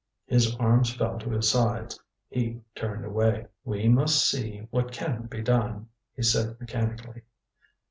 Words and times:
His 0.25 0.55
arms 0.55 0.91
fell 0.95 1.19
to 1.19 1.29
his 1.29 1.47
sides. 1.47 1.99
He 2.27 2.61
turned 2.73 3.05
away. 3.05 3.45
"We 3.63 3.87
must 3.87 4.27
see 4.27 4.65
what 4.71 4.91
can 4.91 5.27
be 5.27 5.43
done," 5.43 5.89
he 6.15 6.23
said 6.23 6.59
mechanically. 6.59 7.21